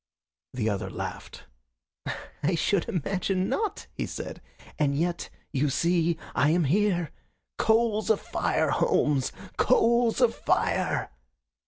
The 0.55 0.67
other 0.67 0.89
laughed. 0.89 1.43
"I 2.41 2.55
should 2.55 2.89
imagine 2.89 3.47
not," 3.47 3.85
he 3.93 4.07
said. 4.07 4.41
"And 4.79 4.95
yet, 4.97 5.29
you 5.51 5.69
see, 5.69 6.17
I 6.33 6.49
am 6.49 6.63
here. 6.63 7.11
Coals 7.59 8.09
of 8.09 8.19
fire, 8.19 8.71
Holmes 8.71 9.31
coals 9.57 10.19
of 10.19 10.33
fire!" 10.33 11.11